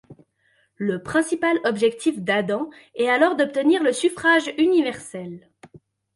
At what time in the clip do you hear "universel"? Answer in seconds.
4.57-5.47